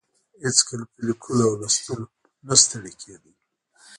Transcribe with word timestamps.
هېڅکله 0.45 0.83
په 0.91 0.99
لیکلو 1.07 1.43
او 1.49 1.53
لوستلو 1.61 2.07
نه 2.47 2.55
ستړې 2.61 2.91
کیده. 3.01 3.31